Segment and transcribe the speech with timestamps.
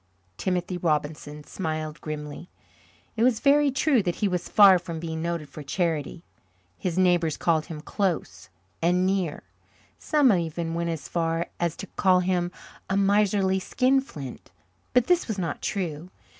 [0.35, 2.49] Timothy Robinson smiled grimly.
[3.15, 6.23] It was very true that he was far from being noted for charity.
[6.75, 8.49] His neighbours called him "close"
[8.81, 9.43] and "near."
[9.99, 12.51] Some even went so far as to call him
[12.89, 14.49] "a miserly skinflint."
[14.91, 16.09] But this was not true.